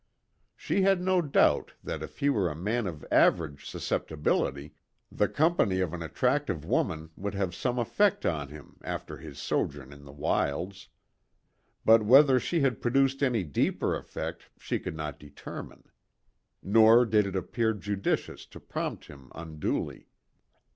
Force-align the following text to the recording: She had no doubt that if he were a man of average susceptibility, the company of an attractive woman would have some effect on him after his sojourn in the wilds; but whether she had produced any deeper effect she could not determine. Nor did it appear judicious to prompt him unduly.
She 0.55 0.81
had 0.81 0.99
no 0.99 1.21
doubt 1.21 1.73
that 1.83 2.01
if 2.01 2.17
he 2.17 2.29
were 2.31 2.49
a 2.49 2.55
man 2.55 2.87
of 2.87 3.05
average 3.11 3.69
susceptibility, 3.69 4.73
the 5.11 5.27
company 5.29 5.79
of 5.79 5.93
an 5.93 6.01
attractive 6.01 6.65
woman 6.65 7.11
would 7.15 7.35
have 7.35 7.53
some 7.53 7.77
effect 7.77 8.25
on 8.25 8.47
him 8.49 8.77
after 8.83 9.17
his 9.17 9.37
sojourn 9.37 9.93
in 9.93 10.03
the 10.03 10.11
wilds; 10.11 10.87
but 11.85 12.01
whether 12.03 12.39
she 12.39 12.61
had 12.61 12.81
produced 12.81 13.21
any 13.21 13.43
deeper 13.43 13.95
effect 13.95 14.49
she 14.57 14.79
could 14.79 14.95
not 14.95 15.19
determine. 15.19 15.83
Nor 16.63 17.05
did 17.05 17.27
it 17.27 17.35
appear 17.35 17.71
judicious 17.75 18.47
to 18.47 18.59
prompt 18.59 19.05
him 19.05 19.31
unduly. 19.35 20.07